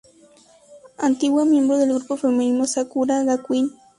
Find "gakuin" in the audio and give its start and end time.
3.23-3.69